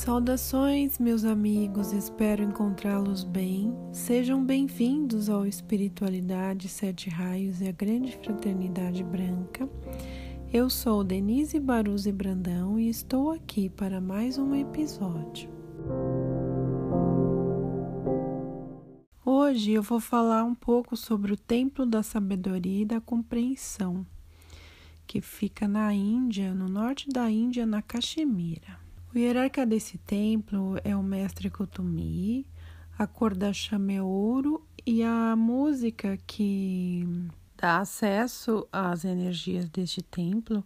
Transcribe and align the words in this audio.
Saudações, 0.00 0.98
meus 0.98 1.26
amigos, 1.26 1.92
espero 1.92 2.42
encontrá-los 2.42 3.22
bem. 3.22 3.70
Sejam 3.92 4.42
bem-vindos 4.42 5.28
ao 5.28 5.44
Espiritualidade 5.44 6.70
Sete 6.70 7.10
Raios 7.10 7.60
e 7.60 7.68
a 7.68 7.72
Grande 7.72 8.16
Fraternidade 8.16 9.04
Branca. 9.04 9.68
Eu 10.50 10.70
sou 10.70 11.04
Denise 11.04 11.60
Baruzzi 11.60 12.10
Brandão 12.10 12.80
e 12.80 12.88
estou 12.88 13.30
aqui 13.30 13.68
para 13.68 14.00
mais 14.00 14.38
um 14.38 14.54
episódio. 14.54 15.50
Hoje 19.22 19.72
eu 19.72 19.82
vou 19.82 20.00
falar 20.00 20.44
um 20.44 20.54
pouco 20.54 20.96
sobre 20.96 21.34
o 21.34 21.36
Templo 21.36 21.84
da 21.84 22.02
Sabedoria 22.02 22.84
e 22.84 22.86
da 22.86 23.02
Compreensão, 23.02 24.06
que 25.06 25.20
fica 25.20 25.68
na 25.68 25.92
Índia, 25.92 26.54
no 26.54 26.70
norte 26.70 27.06
da 27.10 27.30
Índia, 27.30 27.66
na 27.66 27.82
Caxemira. 27.82 28.89
O 29.12 29.18
hierarca 29.18 29.66
desse 29.66 29.98
templo 29.98 30.76
é 30.84 30.94
o 30.94 31.02
mestre 31.02 31.50
Kutumi, 31.50 32.46
a 32.96 33.08
cor 33.08 33.36
da 33.36 33.52
chama 33.52 33.92
é 33.92 34.00
ouro 34.00 34.64
e 34.86 35.02
a 35.02 35.34
música 35.34 36.16
que 36.28 37.04
dá 37.56 37.78
acesso 37.78 38.68
às 38.72 39.04
energias 39.04 39.68
deste 39.68 40.00
templo 40.00 40.64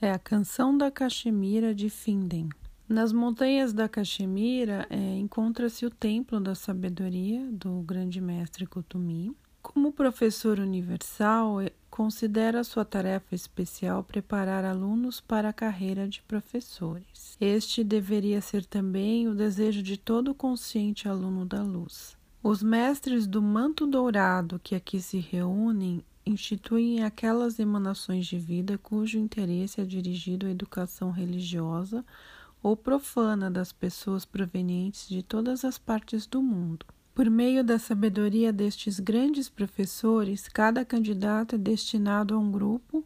é 0.00 0.12
a 0.12 0.18
canção 0.18 0.78
da 0.78 0.92
Caxemira 0.92 1.74
de 1.74 1.90
Finden. 1.90 2.50
Nas 2.88 3.12
montanhas 3.12 3.72
da 3.72 3.88
Caxemira 3.88 4.86
é, 4.88 5.16
encontra-se 5.16 5.84
o 5.84 5.90
templo 5.90 6.38
da 6.38 6.54
sabedoria 6.54 7.50
do 7.50 7.82
grande 7.82 8.20
mestre 8.20 8.64
Kutumi. 8.64 9.36
Como 9.60 9.92
professor 9.92 10.60
universal, 10.60 11.60
é, 11.60 11.72
considera 11.92 12.64
sua 12.64 12.86
tarefa 12.86 13.34
especial 13.34 14.02
preparar 14.02 14.64
alunos 14.64 15.20
para 15.20 15.50
a 15.50 15.52
carreira 15.52 16.08
de 16.08 16.22
professores. 16.22 17.36
Este 17.38 17.84
deveria 17.84 18.40
ser 18.40 18.64
também 18.64 19.28
o 19.28 19.34
desejo 19.34 19.82
de 19.82 19.98
todo 19.98 20.34
consciente 20.34 21.06
aluno 21.06 21.44
da 21.44 21.62
luz. 21.62 22.16
Os 22.42 22.62
mestres 22.62 23.26
do 23.26 23.42
manto 23.42 23.86
dourado 23.86 24.58
que 24.58 24.74
aqui 24.74 25.02
se 25.02 25.18
reúnem 25.18 26.02
instituem 26.24 27.04
aquelas 27.04 27.58
emanações 27.58 28.24
de 28.26 28.38
vida 28.38 28.78
cujo 28.78 29.18
interesse 29.18 29.78
é 29.78 29.84
dirigido 29.84 30.46
à 30.46 30.50
educação 30.50 31.10
religiosa 31.10 32.02
ou 32.62 32.74
profana 32.74 33.50
das 33.50 33.70
pessoas 33.70 34.24
provenientes 34.24 35.06
de 35.10 35.22
todas 35.22 35.62
as 35.62 35.76
partes 35.76 36.26
do 36.26 36.40
mundo. 36.40 36.86
Por 37.14 37.28
meio 37.28 37.62
da 37.62 37.78
sabedoria 37.78 38.50
destes 38.50 38.98
grandes 38.98 39.48
professores, 39.48 40.48
cada 40.48 40.82
candidato 40.82 41.56
é 41.56 41.58
destinado 41.58 42.34
a 42.34 42.38
um 42.38 42.50
grupo 42.50 43.04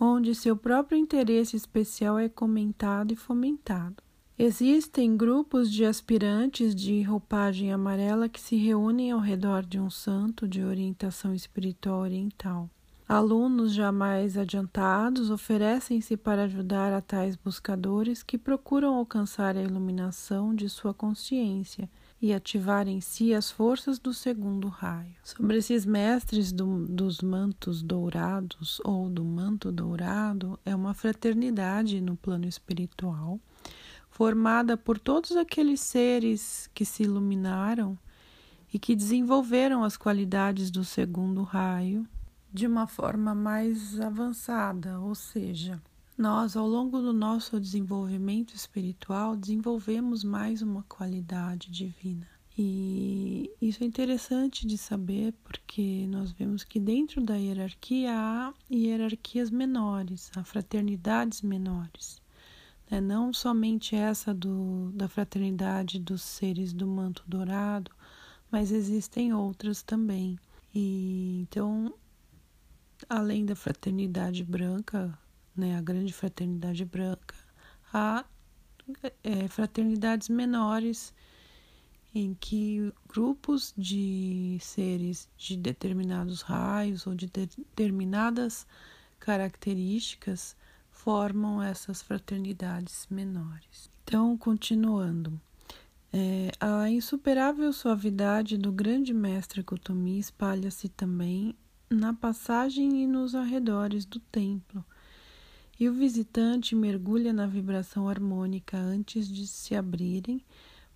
onde 0.00 0.32
seu 0.32 0.56
próprio 0.56 0.96
interesse 0.96 1.56
especial 1.56 2.18
é 2.20 2.28
comentado 2.28 3.12
e 3.12 3.16
fomentado. 3.16 3.96
Existem 4.38 5.16
grupos 5.16 5.72
de 5.72 5.84
aspirantes 5.84 6.72
de 6.72 7.02
roupagem 7.02 7.72
amarela 7.72 8.28
que 8.28 8.40
se 8.40 8.54
reúnem 8.54 9.10
ao 9.10 9.18
redor 9.18 9.66
de 9.66 9.80
um 9.80 9.90
santo 9.90 10.46
de 10.46 10.62
orientação 10.62 11.34
espiritual 11.34 12.02
oriental. 12.02 12.70
Alunos 13.08 13.72
jamais 13.72 14.38
adiantados 14.38 15.30
oferecem-se 15.30 16.16
para 16.16 16.44
ajudar 16.44 16.92
a 16.92 17.00
tais 17.00 17.34
buscadores 17.34 18.22
que 18.22 18.38
procuram 18.38 18.94
alcançar 18.94 19.56
a 19.56 19.62
iluminação 19.62 20.54
de 20.54 20.68
sua 20.68 20.94
consciência 20.94 21.90
e 22.20 22.32
ativar 22.32 22.88
em 22.88 23.00
si 23.00 23.32
as 23.32 23.50
forças 23.50 23.98
do 23.98 24.12
segundo 24.12 24.68
raio. 24.68 25.14
Sobre 25.22 25.58
esses 25.58 25.86
mestres 25.86 26.52
do, 26.52 26.86
dos 26.86 27.20
mantos 27.20 27.82
dourados 27.82 28.80
ou 28.84 29.08
do 29.08 29.24
manto 29.24 29.70
dourado, 29.70 30.58
é 30.64 30.74
uma 30.74 30.94
fraternidade 30.94 32.00
no 32.00 32.16
plano 32.16 32.46
espiritual, 32.46 33.38
formada 34.10 34.76
por 34.76 34.98
todos 34.98 35.36
aqueles 35.36 35.80
seres 35.80 36.68
que 36.74 36.84
se 36.84 37.04
iluminaram 37.04 37.96
e 38.72 38.78
que 38.78 38.96
desenvolveram 38.96 39.84
as 39.84 39.96
qualidades 39.96 40.70
do 40.70 40.84
segundo 40.84 41.42
raio 41.42 42.06
de 42.52 42.66
uma 42.66 42.86
forma 42.86 43.34
mais 43.34 44.00
avançada, 44.00 44.98
ou 44.98 45.14
seja, 45.14 45.80
nós, 46.18 46.56
ao 46.56 46.66
longo 46.66 47.00
do 47.00 47.12
nosso 47.12 47.60
desenvolvimento 47.60 48.52
espiritual, 48.52 49.36
desenvolvemos 49.36 50.24
mais 50.24 50.60
uma 50.60 50.82
qualidade 50.82 51.70
divina. 51.70 52.26
E 52.58 53.52
isso 53.62 53.84
é 53.84 53.86
interessante 53.86 54.66
de 54.66 54.76
saber 54.76 55.32
porque 55.44 56.08
nós 56.08 56.32
vemos 56.32 56.64
que 56.64 56.80
dentro 56.80 57.20
da 57.20 57.36
hierarquia 57.36 58.12
há 58.12 58.52
hierarquias 58.68 59.48
menores, 59.48 60.32
há 60.34 60.42
fraternidades 60.42 61.40
menores. 61.40 62.20
Né? 62.90 63.00
Não 63.00 63.32
somente 63.32 63.94
essa 63.94 64.34
do, 64.34 64.90
da 64.92 65.06
fraternidade 65.06 66.00
dos 66.00 66.22
seres 66.22 66.72
do 66.72 66.88
manto 66.88 67.22
dourado, 67.28 67.92
mas 68.50 68.72
existem 68.72 69.32
outras 69.32 69.84
também. 69.84 70.36
E 70.74 71.42
então, 71.42 71.94
além 73.08 73.46
da 73.46 73.54
fraternidade 73.54 74.42
branca, 74.42 75.16
né, 75.58 75.76
a 75.76 75.80
grande 75.80 76.12
fraternidade 76.12 76.84
branca, 76.84 77.34
há 77.92 78.24
é, 79.22 79.48
fraternidades 79.48 80.28
menores 80.28 81.12
em 82.14 82.34
que 82.34 82.92
grupos 83.08 83.74
de 83.76 84.56
seres 84.60 85.28
de 85.36 85.56
determinados 85.56 86.42
raios 86.42 87.06
ou 87.06 87.14
de 87.14 87.26
determinadas 87.26 88.66
características 89.18 90.56
formam 90.90 91.62
essas 91.62 92.02
fraternidades 92.02 93.06
menores. 93.10 93.90
Então, 94.04 94.36
continuando, 94.38 95.38
é, 96.12 96.50
a 96.58 96.88
insuperável 96.88 97.72
suavidade 97.72 98.56
do 98.56 98.72
grande 98.72 99.12
mestre 99.12 99.62
Kutumi 99.62 100.18
espalha-se 100.18 100.88
também 100.88 101.54
na 101.90 102.14
passagem 102.14 103.02
e 103.02 103.06
nos 103.06 103.34
arredores 103.34 104.04
do 104.04 104.18
templo 104.18 104.84
e 105.78 105.88
o 105.88 105.92
visitante 105.92 106.74
mergulha 106.74 107.32
na 107.32 107.46
vibração 107.46 108.08
harmônica 108.08 108.76
antes 108.76 109.28
de 109.28 109.46
se 109.46 109.74
abrirem 109.74 110.42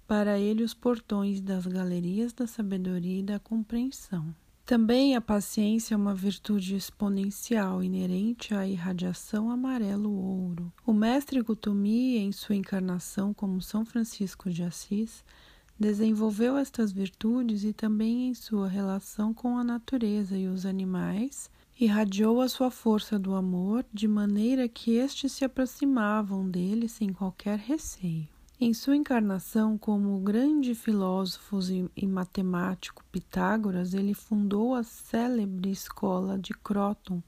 para 0.06 0.38
ele 0.38 0.62
os 0.62 0.74
portões 0.74 1.40
das 1.40 1.66
galerias 1.66 2.32
da 2.32 2.46
sabedoria 2.46 3.20
e 3.20 3.22
da 3.22 3.38
compreensão. 3.38 4.34
Também 4.64 5.16
a 5.16 5.20
paciência 5.20 5.94
é 5.94 5.96
uma 5.96 6.14
virtude 6.14 6.76
exponencial 6.76 7.82
inerente 7.82 8.54
à 8.54 8.66
irradiação 8.66 9.50
amarelo-ouro. 9.50 10.72
O 10.86 10.92
mestre 10.92 11.40
Gutumi, 11.42 12.18
em 12.18 12.30
sua 12.30 12.54
encarnação 12.54 13.34
como 13.34 13.60
São 13.60 13.84
Francisco 13.84 14.50
de 14.50 14.62
Assis, 14.62 15.24
desenvolveu 15.78 16.56
estas 16.56 16.92
virtudes 16.92 17.64
e 17.64 17.72
também 17.72 18.28
em 18.28 18.34
sua 18.34 18.68
relação 18.68 19.34
com 19.34 19.58
a 19.58 19.64
natureza 19.64 20.36
e 20.38 20.46
os 20.46 20.64
animais 20.64 21.50
irradiou 21.78 22.40
a 22.40 22.48
sua 22.48 22.70
força 22.70 23.18
do 23.18 23.34
amor 23.34 23.84
de 23.92 24.06
maneira 24.06 24.68
que 24.68 24.92
estes 24.92 25.32
se 25.32 25.44
aproximavam 25.44 26.48
dele 26.48 26.88
sem 26.88 27.12
qualquer 27.12 27.58
receio. 27.58 28.28
Em 28.60 28.72
sua 28.72 28.94
encarnação 28.94 29.76
como 29.76 30.20
grande 30.20 30.72
filósofo 30.72 31.58
e 31.96 32.06
matemático 32.06 33.04
Pitágoras, 33.10 33.92
ele 33.92 34.14
fundou 34.14 34.74
a 34.74 34.84
célebre 34.84 35.70
escola 35.70 36.38
de 36.38 36.54
Croton, 36.54 37.20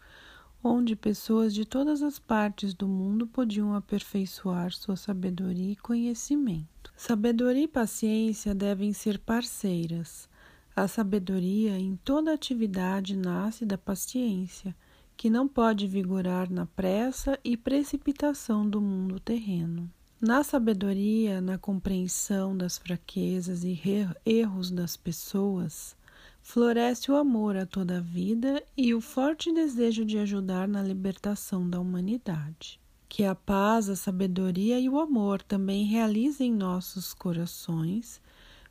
onde 0.62 0.94
pessoas 0.94 1.52
de 1.52 1.64
todas 1.64 2.02
as 2.02 2.20
partes 2.20 2.72
do 2.72 2.86
mundo 2.86 3.26
podiam 3.26 3.74
aperfeiçoar 3.74 4.72
sua 4.72 4.94
sabedoria 4.94 5.72
e 5.72 5.76
conhecimento. 5.76 6.92
Sabedoria 6.96 7.64
e 7.64 7.68
paciência 7.68 8.54
devem 8.54 8.92
ser 8.92 9.18
parceiras. 9.18 10.28
A 10.76 10.88
sabedoria 10.88 11.78
em 11.78 11.94
toda 11.94 12.32
atividade 12.32 13.16
nasce 13.16 13.64
da 13.64 13.78
paciência, 13.78 14.74
que 15.16 15.30
não 15.30 15.46
pode 15.46 15.86
vigorar 15.86 16.50
na 16.50 16.66
pressa 16.66 17.38
e 17.44 17.56
precipitação 17.56 18.68
do 18.68 18.80
mundo 18.80 19.20
terreno. 19.20 19.88
Na 20.20 20.42
sabedoria, 20.42 21.40
na 21.40 21.56
compreensão 21.56 22.56
das 22.56 22.76
fraquezas 22.76 23.62
e 23.62 23.80
erros 24.26 24.72
das 24.72 24.96
pessoas, 24.96 25.96
floresce 26.42 27.08
o 27.08 27.14
amor 27.14 27.56
a 27.56 27.64
toda 27.64 27.98
a 27.98 28.00
vida 28.00 28.60
e 28.76 28.92
o 28.94 29.00
forte 29.00 29.52
desejo 29.52 30.04
de 30.04 30.18
ajudar 30.18 30.66
na 30.66 30.82
libertação 30.82 31.70
da 31.70 31.78
humanidade. 31.78 32.80
Que 33.08 33.22
a 33.24 33.34
paz, 33.36 33.88
a 33.88 33.94
sabedoria 33.94 34.80
e 34.80 34.88
o 34.88 34.98
amor 34.98 35.40
também 35.40 35.84
realizem 35.84 36.52
nossos 36.52 37.14
corações 37.14 38.20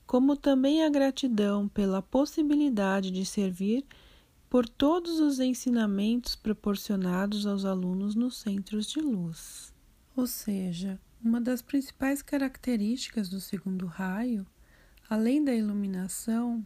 como 0.05 0.35
também 0.35 0.83
a 0.83 0.89
gratidão 0.89 1.67
pela 1.67 2.01
possibilidade 2.01 3.11
de 3.11 3.25
servir 3.25 3.85
por 4.49 4.69
todos 4.69 5.19
os 5.19 5.39
ensinamentos 5.39 6.35
proporcionados 6.35 7.47
aos 7.47 7.65
alunos 7.65 8.13
nos 8.13 8.37
centros 8.37 8.87
de 8.87 8.99
luz. 8.99 9.73
Ou 10.15 10.27
seja, 10.27 10.99
uma 11.23 11.41
das 11.41 11.61
principais 11.61 12.21
características 12.21 13.29
do 13.29 13.39
segundo 13.39 13.87
raio, 13.87 14.45
além 15.09 15.43
da 15.43 15.55
iluminação, 15.55 16.63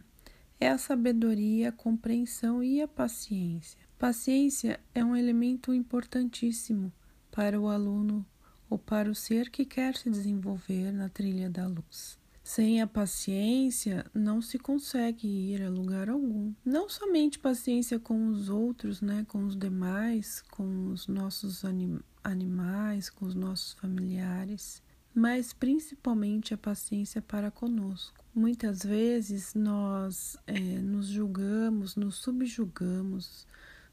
é 0.60 0.68
a 0.68 0.76
sabedoria, 0.76 1.68
a 1.68 1.72
compreensão 1.72 2.62
e 2.62 2.82
a 2.82 2.88
paciência. 2.88 3.78
Paciência 3.98 4.80
é 4.94 5.04
um 5.04 5.16
elemento 5.16 5.72
importantíssimo 5.72 6.92
para 7.30 7.58
o 7.58 7.68
aluno 7.68 8.26
ou 8.68 8.78
para 8.78 9.10
o 9.10 9.14
ser 9.14 9.48
que 9.48 9.64
quer 9.64 9.96
se 9.96 10.10
desenvolver 10.10 10.92
na 10.92 11.08
trilha 11.08 11.48
da 11.48 11.66
luz. 11.66 12.17
Sem 12.48 12.80
a 12.80 12.86
paciência, 12.86 14.06
não 14.14 14.40
se 14.40 14.58
consegue 14.58 15.28
ir 15.28 15.62
a 15.62 15.68
lugar 15.68 16.08
algum. 16.08 16.54
Não 16.64 16.88
somente 16.88 17.38
paciência 17.38 18.00
com 18.00 18.28
os 18.28 18.48
outros, 18.48 19.02
né, 19.02 19.26
com 19.28 19.44
os 19.44 19.54
demais, 19.54 20.42
com 20.50 20.86
os 20.86 21.06
nossos 21.06 21.62
anim 21.62 22.00
animais, 22.24 23.10
com 23.10 23.26
os 23.26 23.34
nossos 23.34 23.74
familiares, 23.74 24.82
mas 25.14 25.52
principalmente 25.52 26.54
a 26.54 26.56
paciência 26.56 27.20
para 27.20 27.50
conosco. 27.50 28.24
Muitas 28.34 28.82
vezes 28.82 29.52
nós 29.52 30.38
é, 30.46 30.58
nos 30.58 31.06
julgamos, 31.06 31.96
nos 31.96 32.14
subjugamos, 32.14 33.46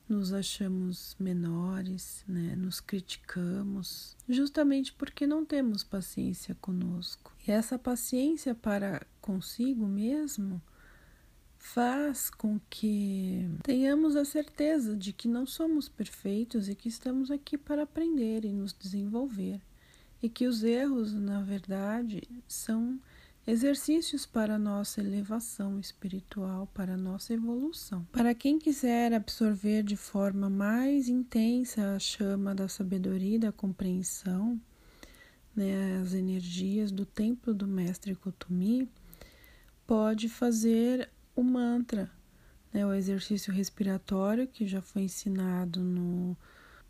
nos 0.07 0.31
achamos 0.31 1.15
menores, 1.19 2.23
né? 2.27 2.55
nos 2.55 2.79
criticamos, 2.79 4.15
justamente 4.29 4.93
porque 4.93 5.25
não 5.25 5.43
temos 5.43 5.83
paciência 5.83 6.55
conosco. 6.61 7.33
E 7.47 7.51
essa 7.51 7.77
paciência 7.77 8.53
para 8.53 9.05
consigo 9.19 9.87
mesmo 9.87 10.61
faz 11.57 12.29
com 12.29 12.59
que 12.69 13.49
tenhamos 13.63 14.15
a 14.15 14.23
certeza 14.23 14.95
de 14.95 15.11
que 15.11 15.27
não 15.27 15.47
somos 15.47 15.89
perfeitos 15.89 16.69
e 16.69 16.75
que 16.75 16.87
estamos 16.87 17.31
aqui 17.31 17.57
para 17.57 17.83
aprender 17.83 18.45
e 18.45 18.53
nos 18.53 18.71
desenvolver. 18.71 19.59
E 20.21 20.29
que 20.29 20.47
os 20.47 20.63
erros, 20.63 21.13
na 21.13 21.41
verdade, 21.41 22.21
são 22.47 22.99
exercícios 23.47 24.25
para 24.25 24.57
nossa 24.57 24.99
elevação 24.99 25.79
espiritual, 25.79 26.67
para 26.73 26.97
nossa 26.97 27.33
evolução. 27.33 28.05
Para 28.11 28.33
quem 28.33 28.57
quiser 28.57 29.13
absorver 29.13 29.83
de 29.83 29.95
forma 29.95 30.49
mais 30.49 31.07
intensa 31.07 31.95
a 31.95 31.99
chama 31.99 32.55
da 32.55 32.67
sabedoria 32.67 33.35
e 33.35 33.39
da 33.39 33.51
compreensão, 33.51 34.59
né, 35.55 35.99
as 36.01 36.13
energias 36.13 36.91
do 36.91 37.05
templo 37.05 37.53
do 37.53 37.67
mestre 37.67 38.15
Kutumi, 38.15 38.89
pode 39.85 40.27
fazer 40.27 41.09
o 41.35 41.43
mantra, 41.43 42.11
né, 42.73 42.85
o 42.85 42.93
exercício 42.93 43.53
respiratório 43.53 44.47
que 44.47 44.67
já 44.67 44.81
foi 44.81 45.03
ensinado 45.03 45.81
no 45.81 46.35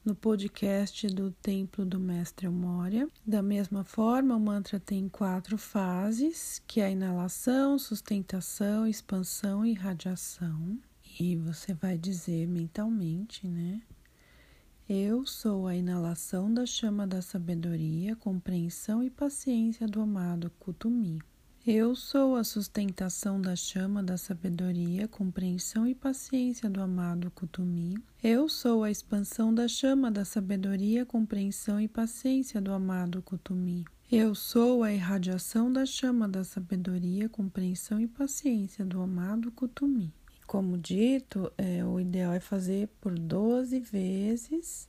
no 0.06 0.14
podcast 0.14 1.08
do 1.08 1.32
Templo 1.32 1.84
do 1.84 2.00
Mestre 2.00 2.48
Moria. 2.48 3.10
Da 3.26 3.42
mesma 3.42 3.84
forma, 3.84 4.36
o 4.36 4.40
mantra 4.40 4.80
tem 4.80 5.10
quatro 5.10 5.58
fases, 5.58 6.62
que 6.68 6.80
é 6.80 6.86
a 6.86 6.92
inalação, 6.92 7.80
sustentação, 7.80 8.86
expansão 8.86 9.66
e 9.66 9.74
radiação. 9.74 10.78
E 11.20 11.36
você 11.36 11.74
vai 11.74 11.98
dizer 11.98 12.48
mentalmente, 12.48 13.48
né? 13.48 13.82
Eu 14.88 15.26
sou 15.26 15.66
a 15.66 15.76
inalação 15.76 16.54
da 16.54 16.68
chama 16.68 17.08
da 17.08 17.20
sabedoria, 17.20 18.16
compreensão 18.16 19.02
e 19.02 19.10
paciência 19.10 19.88
do 19.88 20.00
amado 20.00 20.52
Kutumi. 20.60 21.20
Eu 21.68 21.96
sou 21.96 22.36
a 22.36 22.44
sustentação 22.44 23.42
da 23.42 23.56
chama 23.56 24.04
da 24.04 24.18
sabedoria, 24.18 25.08
compreensão 25.08 25.88
e 25.88 25.96
paciência 25.96 26.70
do 26.70 26.80
amado 26.80 27.32
Kutumi. 27.32 27.98
Eu 28.22 28.48
sou 28.48 28.84
a 28.84 28.92
expansão 28.92 29.52
da 29.52 29.68
chama 29.68 30.12
da 30.12 30.24
sabedoria, 30.24 31.08
compreensão 31.08 31.82
e 31.82 31.88
paciência 31.88 32.62
do 32.62 32.72
amado 32.72 33.20
Kutumi. 33.24 33.84
Eu 34.12 34.36
sou 34.36 34.84
a 34.84 34.94
irradiação 34.94 35.74
da 35.74 35.88
chama 35.88 36.28
da 36.28 36.44
sabedoria, 36.44 37.28
compreensão 37.28 38.00
e 38.00 38.08
paciência 38.08 38.86
do 38.86 39.02
amado 39.02 39.52
Kutumi. 39.52 40.14
Como 40.46 40.78
dito, 40.78 41.52
é, 41.58 41.84
o 41.84 42.00
ideal 42.00 42.34
é 42.34 42.40
fazer 42.40 42.90
por 43.02 43.18
12 43.18 43.80
vezes, 43.80 44.88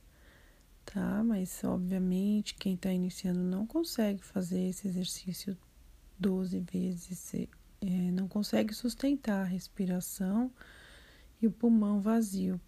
tá? 0.85 1.23
Mas 1.23 1.63
obviamente 1.63 2.53
quem 2.53 2.75
está 2.75 2.93
iniciando 2.93 3.39
não 3.39 3.65
consegue 3.65 4.23
fazer 4.23 4.69
esse 4.69 4.87
exercício 4.87 5.57
12 6.19 6.59
vezes, 6.71 7.33
é, 7.33 7.47
não 8.11 8.27
consegue 8.27 8.73
sustentar 8.73 9.41
a 9.41 9.47
respiração 9.47 10.51
e 11.41 11.47
o 11.47 11.51
pulmão 11.51 11.99
vazio. 11.99 12.59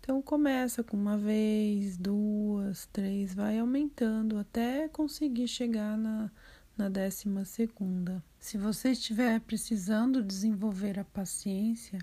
Então 0.00 0.20
começa 0.22 0.82
com 0.82 0.96
uma 0.96 1.16
vez, 1.16 1.96
duas, 1.96 2.86
três, 2.86 3.34
vai 3.34 3.58
aumentando 3.58 4.38
até 4.38 4.88
conseguir 4.88 5.46
chegar 5.46 5.96
na, 5.96 6.30
na 6.76 6.88
décima 6.88 7.44
segunda. 7.44 8.24
Se 8.38 8.56
você 8.56 8.92
estiver 8.92 9.40
precisando 9.40 10.22
desenvolver 10.22 10.98
a 10.98 11.04
paciência, 11.04 11.98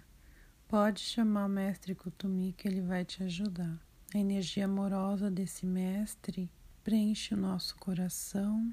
pode 0.68 1.02
chamar 1.02 1.48
o 1.48 1.50
mestre 1.50 1.96
Kutumi 1.96 2.54
que 2.56 2.68
ele 2.68 2.82
vai 2.82 3.04
te 3.04 3.24
ajudar. 3.24 3.80
A 4.14 4.18
energia 4.18 4.66
amorosa 4.66 5.30
desse 5.30 5.66
mestre 5.66 6.50
preenche 6.84 7.34
o 7.34 7.38
nosso 7.38 7.76
coração 7.78 8.72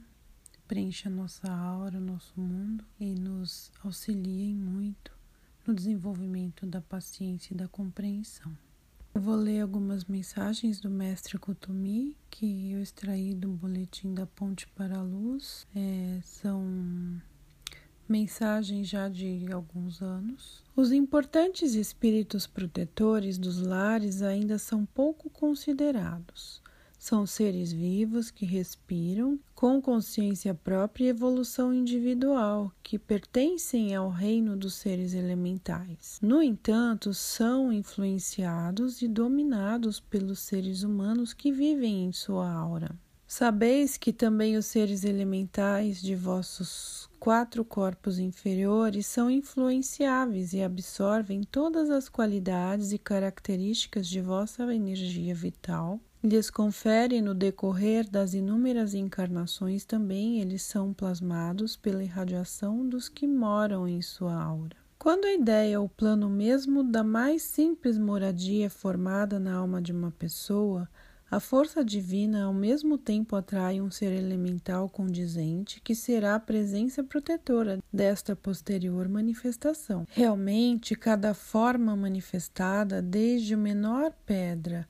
preenche 0.74 1.06
a 1.06 1.10
nossa 1.10 1.48
aura, 1.52 2.00
nosso 2.00 2.32
mundo 2.36 2.84
e 2.98 3.14
nos 3.14 3.70
auxiliem 3.84 4.56
muito 4.56 5.12
no 5.64 5.72
desenvolvimento 5.72 6.66
da 6.66 6.80
paciência 6.80 7.54
e 7.54 7.56
da 7.56 7.68
compreensão. 7.68 8.50
Eu 9.14 9.20
vou 9.20 9.36
ler 9.36 9.60
algumas 9.60 10.04
mensagens 10.06 10.80
do 10.80 10.90
mestre 10.90 11.38
Kutumi 11.38 12.16
que 12.28 12.72
eu 12.72 12.82
extraí 12.82 13.36
do 13.36 13.50
boletim 13.50 14.14
da 14.14 14.26
Ponte 14.26 14.66
para 14.66 14.98
a 14.98 15.02
Luz. 15.02 15.64
É, 15.76 16.18
são 16.24 17.22
mensagens 18.08 18.88
já 18.88 19.08
de 19.08 19.46
alguns 19.52 20.02
anos. 20.02 20.60
Os 20.74 20.90
importantes 20.90 21.74
espíritos 21.74 22.48
protetores 22.48 23.38
dos 23.38 23.60
lares 23.60 24.22
ainda 24.22 24.58
são 24.58 24.84
pouco 24.84 25.30
considerados. 25.30 26.63
São 27.06 27.26
seres 27.26 27.70
vivos 27.70 28.30
que 28.30 28.46
respiram 28.46 29.38
com 29.54 29.78
consciência 29.78 30.54
própria 30.54 31.04
e 31.04 31.08
evolução 31.08 31.70
individual, 31.70 32.72
que 32.82 32.98
pertencem 32.98 33.94
ao 33.94 34.08
reino 34.08 34.56
dos 34.56 34.72
seres 34.72 35.12
elementais. 35.12 36.18
No 36.22 36.42
entanto, 36.42 37.12
são 37.12 37.70
influenciados 37.70 39.02
e 39.02 39.06
dominados 39.06 40.00
pelos 40.00 40.38
seres 40.38 40.82
humanos 40.82 41.34
que 41.34 41.52
vivem 41.52 42.06
em 42.06 42.10
sua 42.10 42.50
aura. 42.50 42.98
Sabeis 43.26 43.98
que 43.98 44.10
também 44.10 44.56
os 44.56 44.64
seres 44.64 45.04
elementais 45.04 46.00
de 46.00 46.14
vossos 46.14 47.10
quatro 47.20 47.66
corpos 47.66 48.18
inferiores 48.18 49.04
são 49.04 49.30
influenciáveis 49.30 50.54
e 50.54 50.62
absorvem 50.62 51.42
todas 51.42 51.90
as 51.90 52.08
qualidades 52.08 52.92
e 52.92 52.98
características 52.98 54.08
de 54.08 54.22
vossa 54.22 54.74
energia 54.74 55.34
vital 55.34 56.00
lhes 56.24 56.48
confere 56.48 57.20
no 57.20 57.34
decorrer 57.34 58.08
das 58.08 58.32
inúmeras 58.32 58.94
encarnações 58.94 59.84
também 59.84 60.40
eles 60.40 60.62
são 60.62 60.94
plasmados 60.94 61.76
pela 61.76 62.02
irradiação 62.02 62.88
dos 62.88 63.10
que 63.10 63.26
moram 63.26 63.86
em 63.86 64.00
sua 64.00 64.34
aura. 64.34 64.74
Quando 64.98 65.26
a 65.26 65.34
ideia 65.34 65.78
ou 65.78 65.86
plano 65.86 66.30
mesmo 66.30 66.82
da 66.82 67.04
mais 67.04 67.42
simples 67.42 67.98
moradia 67.98 68.66
é 68.66 68.68
formada 68.70 69.38
na 69.38 69.54
alma 69.54 69.82
de 69.82 69.92
uma 69.92 70.10
pessoa, 70.10 70.88
a 71.30 71.38
força 71.38 71.84
divina 71.84 72.44
ao 72.44 72.54
mesmo 72.54 72.96
tempo 72.96 73.36
atrai 73.36 73.80
um 73.82 73.90
ser 73.90 74.12
elemental 74.12 74.88
condizente 74.88 75.78
que 75.82 75.94
será 75.94 76.36
a 76.36 76.40
presença 76.40 77.04
protetora 77.04 77.80
desta 77.92 78.34
posterior 78.34 79.08
manifestação. 79.08 80.06
Realmente, 80.10 80.94
cada 80.94 81.34
forma 81.34 81.94
manifestada, 81.94 83.02
desde 83.02 83.54
o 83.54 83.58
menor 83.58 84.10
pedra 84.24 84.88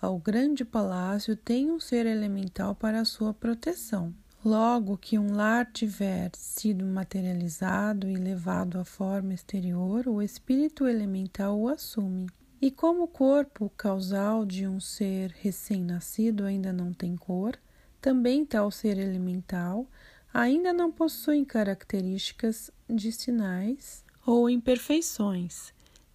ao 0.00 0.18
grande 0.18 0.64
palácio 0.64 1.36
tem 1.36 1.70
um 1.70 1.78
ser 1.78 2.06
elemental 2.06 2.74
para 2.74 3.04
sua 3.04 3.34
proteção. 3.34 4.14
Logo 4.42 4.96
que 4.96 5.18
um 5.18 5.34
lar 5.34 5.70
tiver 5.70 6.30
sido 6.34 6.86
materializado 6.86 8.08
e 8.08 8.16
levado 8.16 8.78
à 8.78 8.84
forma 8.84 9.34
exterior, 9.34 10.08
o 10.08 10.22
espírito 10.22 10.88
elemental 10.88 11.60
o 11.60 11.68
assume. 11.68 12.26
E 12.62 12.70
como 12.70 13.02
o 13.02 13.08
corpo 13.08 13.70
causal 13.76 14.46
de 14.46 14.66
um 14.66 14.80
ser 14.80 15.34
recém-nascido 15.40 16.44
ainda 16.44 16.72
não 16.72 16.94
tem 16.94 17.16
cor, 17.16 17.58
também 18.00 18.46
tal 18.46 18.70
ser 18.70 18.96
elemental 18.96 19.86
ainda 20.32 20.72
não 20.72 20.90
possui 20.90 21.44
características 21.44 22.70
de 22.88 23.12
sinais 23.12 24.02
ou 24.24 24.48
imperfeições 24.48 25.74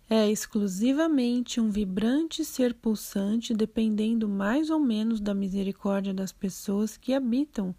é 0.10 0.30
exclusivamente 0.30 1.60
um 1.60 1.70
vibrante 1.70 2.46
ser 2.46 2.74
pulsante, 2.74 3.54
dependendo 3.54 4.30
mais 4.30 4.70
ou 4.70 4.80
menos 4.80 5.20
da 5.20 5.34
misericórdia 5.34 6.14
das 6.14 6.32
pessoas 6.32 6.96
que 6.96 7.14
habitam 7.14 7.76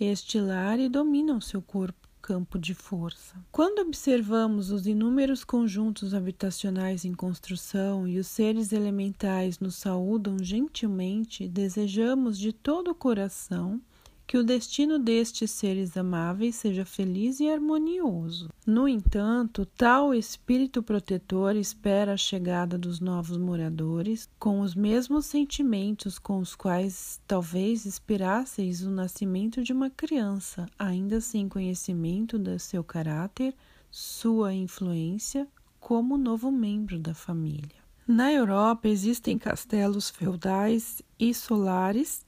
este 0.00 0.40
lar 0.40 0.78
e 0.78 0.88
dominam 0.88 1.40
seu 1.40 1.62
corpo 1.62 2.08
campo 2.20 2.58
de 2.58 2.74
força. 2.74 3.36
Quando 3.50 3.78
observamos 3.78 4.70
os 4.70 4.86
inúmeros 4.86 5.44
conjuntos 5.44 6.12
habitacionais 6.12 7.04
em 7.04 7.14
construção 7.14 8.06
e 8.06 8.18
os 8.18 8.26
seres 8.26 8.72
elementais 8.72 9.60
nos 9.60 9.76
saúdam 9.76 10.36
gentilmente, 10.38 11.48
desejamos 11.48 12.38
de 12.38 12.52
todo 12.52 12.90
o 12.90 12.94
coração 12.94 13.80
que 14.28 14.36
o 14.36 14.44
destino 14.44 14.98
destes 14.98 15.50
seres 15.50 15.96
amáveis 15.96 16.56
seja 16.56 16.84
feliz 16.84 17.40
e 17.40 17.48
harmonioso. 17.48 18.50
No 18.66 18.86
entanto, 18.86 19.64
tal 19.64 20.12
espírito 20.12 20.82
protetor 20.82 21.56
espera 21.56 22.12
a 22.12 22.16
chegada 22.18 22.76
dos 22.76 23.00
novos 23.00 23.38
moradores 23.38 24.28
com 24.38 24.60
os 24.60 24.74
mesmos 24.74 25.24
sentimentos 25.24 26.18
com 26.18 26.40
os 26.40 26.54
quais 26.54 27.18
talvez 27.26 27.86
inspirasseis 27.86 28.82
o 28.82 28.90
nascimento 28.90 29.64
de 29.64 29.72
uma 29.72 29.88
criança, 29.88 30.66
ainda 30.78 31.22
sem 31.22 31.48
conhecimento 31.48 32.38
do 32.38 32.58
seu 32.58 32.84
caráter, 32.84 33.54
sua 33.90 34.52
influência 34.52 35.48
como 35.80 36.18
novo 36.18 36.52
membro 36.52 36.98
da 36.98 37.14
família. 37.14 37.78
Na 38.06 38.30
Europa 38.30 38.88
existem 38.88 39.38
castelos 39.38 40.10
feudais 40.10 41.00
e 41.18 41.32
solares 41.32 42.27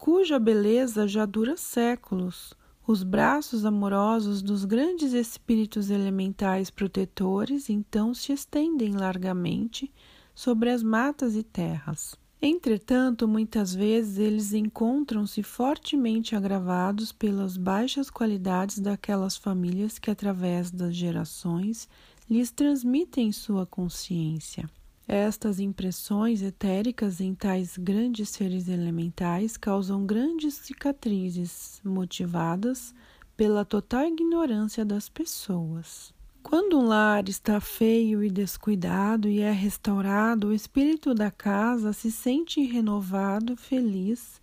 cuja 0.00 0.38
beleza 0.38 1.06
já 1.06 1.26
dura 1.26 1.58
séculos. 1.58 2.54
Os 2.86 3.02
braços 3.02 3.66
amorosos 3.66 4.40
dos 4.40 4.64
grandes 4.64 5.12
espíritos 5.12 5.90
elementais 5.90 6.70
protetores 6.70 7.68
então 7.68 8.14
se 8.14 8.32
estendem 8.32 8.92
largamente 8.94 9.92
sobre 10.34 10.70
as 10.70 10.82
matas 10.82 11.36
e 11.36 11.42
terras. 11.42 12.16
Entretanto, 12.40 13.28
muitas 13.28 13.74
vezes 13.74 14.16
eles 14.16 14.54
encontram-se 14.54 15.42
fortemente 15.42 16.34
agravados 16.34 17.12
pelas 17.12 17.58
baixas 17.58 18.08
qualidades 18.08 18.78
daquelas 18.78 19.36
famílias 19.36 19.98
que, 19.98 20.10
através 20.10 20.70
das 20.70 20.96
gerações, 20.96 21.86
lhes 22.28 22.50
transmitem 22.50 23.30
sua 23.32 23.66
consciência. 23.66 24.66
Estas 25.12 25.58
impressões 25.58 26.40
etéricas 26.40 27.20
em 27.20 27.34
tais 27.34 27.76
grandes 27.76 28.28
seres 28.28 28.68
elementais 28.68 29.56
causam 29.56 30.06
grandes 30.06 30.54
cicatrizes, 30.54 31.80
motivadas 31.84 32.94
pela 33.36 33.64
total 33.64 34.06
ignorância 34.06 34.84
das 34.84 35.08
pessoas. 35.08 36.14
Quando 36.44 36.78
um 36.78 36.86
lar 36.86 37.28
está 37.28 37.60
feio 37.60 38.22
e 38.22 38.30
descuidado 38.30 39.28
e 39.28 39.40
é 39.40 39.50
restaurado, 39.50 40.46
o 40.46 40.54
espírito 40.54 41.12
da 41.12 41.28
casa 41.28 41.92
se 41.92 42.12
sente 42.12 42.62
renovado, 42.62 43.56
feliz, 43.56 44.40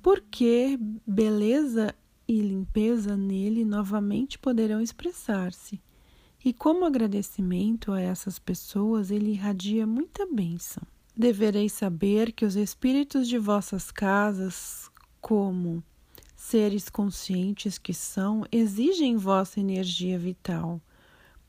porque 0.00 0.78
beleza 1.04 1.92
e 2.28 2.40
limpeza 2.40 3.16
nele 3.16 3.64
novamente 3.64 4.38
poderão 4.38 4.80
expressar-se. 4.80 5.80
E 6.46 6.52
como 6.52 6.84
agradecimento 6.84 7.90
a 7.90 8.00
essas 8.00 8.38
pessoas, 8.38 9.10
ele 9.10 9.32
irradia 9.32 9.84
muita 9.84 10.24
bênção. 10.24 10.80
Devereis 11.16 11.72
saber 11.72 12.30
que 12.30 12.44
os 12.44 12.54
espíritos 12.54 13.26
de 13.26 13.36
vossas 13.36 13.90
casas, 13.90 14.88
como 15.20 15.82
seres 16.36 16.88
conscientes 16.88 17.78
que 17.78 17.92
são, 17.92 18.46
exigem 18.52 19.16
vossa 19.16 19.58
energia 19.58 20.16
vital. 20.16 20.80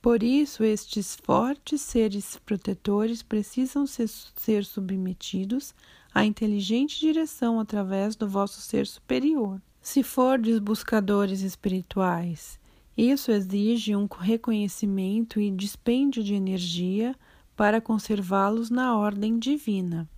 Por 0.01 0.23
isso, 0.23 0.63
estes 0.63 1.15
fortes 1.15 1.79
seres 1.81 2.39
protetores 2.43 3.21
precisam 3.21 3.85
ser, 3.85 4.07
ser 4.07 4.65
submetidos 4.65 5.75
à 6.11 6.25
inteligente 6.25 6.99
direção 6.99 7.59
através 7.59 8.15
do 8.15 8.27
vosso 8.27 8.61
ser 8.61 8.87
superior. 8.87 9.61
Se 9.79 10.01
fordes 10.01 10.57
buscadores 10.57 11.41
espirituais 11.41 12.59
isso 12.97 13.31
exige 13.31 13.95
um 13.95 14.07
reconhecimento 14.07 15.39
e 15.39 15.51
dispêndio 15.51 16.23
de 16.23 16.33
energia 16.33 17.15
para 17.55 17.79
conservá-los 17.79 18.69
na 18.69 18.97
ordem 18.97 19.37
divina. 19.37 20.09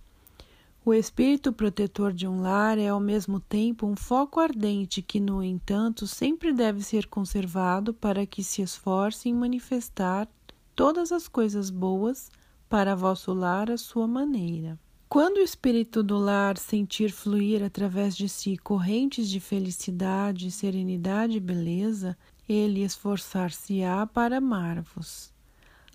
O 0.82 0.94
espírito 0.94 1.52
protetor 1.52 2.10
de 2.10 2.26
um 2.26 2.40
lar 2.40 2.78
é 2.78 2.88
ao 2.88 2.98
mesmo 2.98 3.38
tempo 3.38 3.86
um 3.86 3.94
foco 3.94 4.40
ardente 4.40 5.02
que, 5.02 5.20
no 5.20 5.42
entanto, 5.42 6.06
sempre 6.06 6.54
deve 6.54 6.82
ser 6.82 7.06
conservado 7.06 7.92
para 7.92 8.24
que 8.24 8.42
se 8.42 8.62
esforce 8.62 9.28
em 9.28 9.34
manifestar 9.34 10.26
todas 10.74 11.12
as 11.12 11.28
coisas 11.28 11.68
boas 11.68 12.30
para 12.66 12.96
vosso 12.96 13.34
lar 13.34 13.70
à 13.70 13.76
sua 13.76 14.06
maneira. 14.06 14.78
Quando 15.06 15.36
o 15.36 15.42
espírito 15.42 16.02
do 16.02 16.16
lar 16.16 16.56
sentir 16.56 17.10
fluir 17.10 17.62
através 17.62 18.16
de 18.16 18.28
si 18.28 18.56
correntes 18.56 19.28
de 19.28 19.40
felicidade, 19.40 20.50
serenidade 20.50 21.36
e 21.36 21.40
beleza, 21.40 22.16
ele 22.52 22.82
esforçar-se-á 22.82 24.04
para 24.06 24.38
amar-vos. 24.38 25.32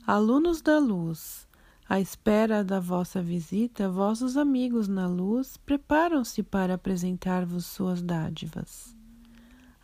Alunos 0.08 0.62
da 0.62 0.80
luz, 0.80 1.46
à 1.90 2.00
espera 2.00 2.64
da 2.64 2.80
vossa 2.80 3.22
visita, 3.22 3.90
vossos 3.90 4.38
amigos 4.38 4.88
na 4.88 5.06
luz 5.06 5.58
preparam-se 5.58 6.42
para 6.42 6.76
apresentar-vos 6.76 7.66
suas 7.66 8.02
dádivas. 8.02 8.96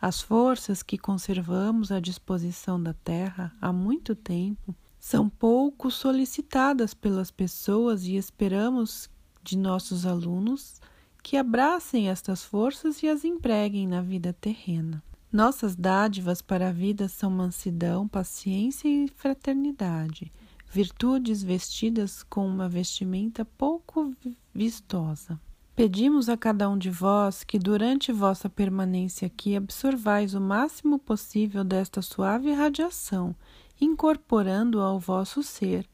As 0.00 0.22
forças 0.22 0.82
que 0.82 0.96
conservamos 0.96 1.92
à 1.92 2.00
disposição 2.00 2.82
da 2.82 2.94
terra 2.94 3.52
há 3.60 3.70
muito 3.70 4.14
tempo 4.16 4.74
são 4.98 5.28
pouco 5.28 5.90
solicitadas 5.90 6.94
pelas 6.94 7.30
pessoas 7.30 8.04
e 8.04 8.16
esperamos 8.16 9.10
de 9.42 9.58
nossos 9.58 10.06
alunos 10.06 10.80
que 11.22 11.36
abracem 11.36 12.08
estas 12.08 12.42
forças 12.42 13.02
e 13.02 13.08
as 13.08 13.24
empreguem 13.24 13.86
na 13.86 14.00
vida 14.00 14.32
terrena. 14.32 15.02
Nossas 15.32 15.74
dádivas 15.74 16.42
para 16.42 16.68
a 16.68 16.72
vida 16.72 17.08
são 17.08 17.30
mansidão, 17.30 18.06
paciência 18.06 18.86
e 18.86 19.08
fraternidade, 19.08 20.30
virtudes 20.70 21.42
vestidas 21.42 22.22
com 22.22 22.46
uma 22.46 22.68
vestimenta 22.68 23.42
pouco 23.42 24.14
vistosa. 24.54 25.40
Pedimos 25.74 26.28
a 26.28 26.36
cada 26.36 26.68
um 26.68 26.76
de 26.76 26.90
vós 26.90 27.44
que, 27.44 27.58
durante 27.58 28.12
vossa 28.12 28.50
permanência 28.50 29.26
aqui, 29.26 29.56
absorvais 29.56 30.34
o 30.34 30.40
máximo 30.40 30.98
possível 30.98 31.64
desta 31.64 32.02
suave 32.02 32.52
radiação, 32.52 33.34
incorporando-a 33.80 34.84
ao 34.84 35.00
vosso 35.00 35.42
ser, 35.42 35.88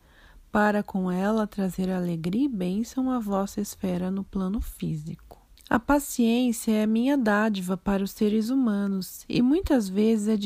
para 0.50 0.83
com 0.83 1.12
ela 1.12 1.47
trazer 1.47 1.90
alegria 1.90 2.47
e 2.47 2.49
bênção 2.49 3.09
à 3.09 3.21
vossa 3.21 3.61
esfera 3.61 4.11
no 4.11 4.25
plano 4.25 4.61
físico. 4.61 5.38
A 5.71 5.79
paciência 5.79 6.73
é 6.73 6.87
minha 6.87 7.15
dádiva 7.15 7.77
para 7.77 8.03
os 8.03 8.13
seres 8.13 8.49
humanos 8.49 9.27
e 9.29 9.43
muitas 9.43 9.87
vezes 9.87 10.29
é 10.29 10.37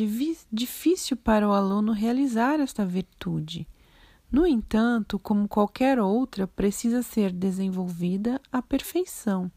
difícil 0.50 1.16
para 1.16 1.48
o 1.48 1.52
aluno 1.52 1.92
realizar 1.92 2.58
esta 2.58 2.84
virtude. 2.84 3.68
No 4.32 4.44
entanto, 4.44 5.20
como 5.20 5.46
qualquer 5.46 6.00
outra, 6.00 6.48
precisa 6.48 7.02
ser 7.02 7.30
desenvolvida 7.30 8.40
à 8.50 8.60
perfeição, 8.60 9.48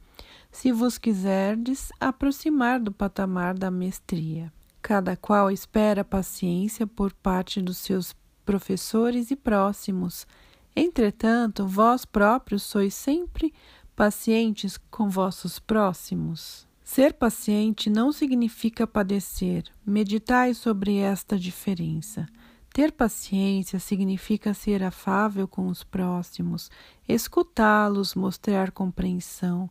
se 0.51 0.71
vos 0.71 0.99
quiserdes 0.99 1.91
aproximar 1.99 2.79
do 2.79 2.91
patamar 2.91 3.57
da 3.57 3.71
mestria. 3.71 4.53
Cada 4.83 5.17
qual 5.17 5.49
espera 5.49 6.03
paciência 6.03 6.85
por 6.85 7.11
parte 7.11 7.59
dos 7.59 7.79
seus 7.79 8.13
professores 8.45 9.31
e 9.31 9.35
próximos. 9.35 10.27
Entretanto, 10.75 11.65
vós 11.65 12.05
próprios 12.05 12.61
sois 12.61 12.93
sempre 12.93 13.51
pacientes 13.95 14.77
com 14.91 15.09
vossos 15.09 15.57
próximos? 15.57 16.67
Ser 16.83 17.13
paciente 17.13 17.89
não 17.89 18.11
significa 18.11 18.85
padecer. 18.85 19.63
Meditai 19.85 20.53
sobre 20.53 20.97
esta 20.97 21.39
diferença. 21.39 22.27
Ter 22.73 22.91
paciência 22.91 23.79
significa 23.79 24.53
ser 24.53 24.83
afável 24.83 25.47
com 25.47 25.67
os 25.67 25.81
próximos, 25.81 26.69
escutá-los, 27.07 28.13
mostrar 28.15 28.71
compreensão, 28.71 29.69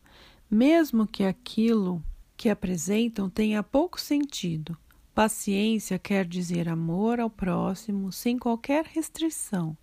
mesmo 0.50 1.06
que 1.06 1.22
aquilo 1.22 2.02
que 2.34 2.48
apresentam 2.48 3.28
tenha 3.28 3.62
pouco 3.62 4.00
sentido. 4.00 4.76
Paciência 5.14 5.98
quer 5.98 6.24
dizer 6.26 6.68
amor 6.68 7.20
ao 7.20 7.28
próximo 7.28 8.10
sem 8.10 8.38
qualquer 8.38 8.86
restrição. 8.86 9.76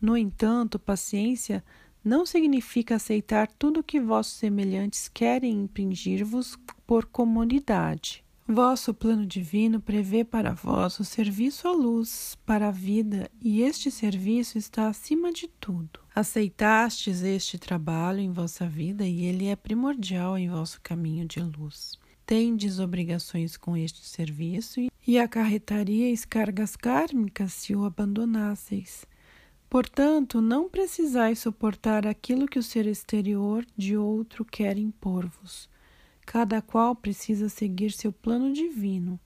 No 0.00 0.16
entanto, 0.16 0.78
paciência 0.78 1.64
não 2.04 2.26
significa 2.26 2.96
aceitar 2.96 3.48
tudo 3.58 3.82
que 3.82 3.98
vossos 3.98 4.34
semelhantes 4.34 5.08
querem 5.08 5.62
impingir-vos 5.62 6.58
por 6.86 7.06
comodidade. 7.06 8.22
Vosso 8.46 8.92
plano 8.92 9.24
divino 9.24 9.80
prevê 9.80 10.22
para 10.22 10.52
vós 10.52 11.00
o 11.00 11.04
serviço 11.04 11.66
à 11.66 11.72
luz, 11.72 12.36
para 12.44 12.68
a 12.68 12.70
vida, 12.70 13.30
e 13.40 13.62
este 13.62 13.90
serviço 13.90 14.58
está 14.58 14.86
acima 14.86 15.32
de 15.32 15.48
tudo. 15.48 16.00
Aceitastes 16.14 17.22
este 17.22 17.56
trabalho 17.56 18.20
em 18.20 18.30
vossa 18.30 18.68
vida 18.68 19.06
e 19.06 19.24
ele 19.24 19.46
é 19.46 19.56
primordial 19.56 20.36
em 20.36 20.50
vosso 20.50 20.78
caminho 20.82 21.26
de 21.26 21.40
luz. 21.40 21.98
Tendes 22.26 22.78
obrigações 22.78 23.56
com 23.56 23.74
este 23.74 24.06
serviço 24.06 24.78
e 25.06 25.18
acarretaríeis 25.18 26.26
cargas 26.26 26.76
kármicas 26.76 27.52
se 27.54 27.74
o 27.74 27.84
abandonasseis. 27.84 29.06
Portanto, 29.74 30.40
não 30.40 30.68
precisais 30.68 31.40
suportar 31.40 32.06
aquilo 32.06 32.46
que 32.46 32.60
o 32.60 32.62
ser 32.62 32.86
exterior 32.86 33.66
de 33.76 33.96
outro 33.96 34.44
quer 34.44 34.78
impor-vos. 34.78 35.68
Cada 36.24 36.62
qual 36.62 36.94
precisa 36.94 37.48
seguir 37.48 37.90
seu 37.90 38.12
plano 38.12 38.52
divino, 38.52 39.18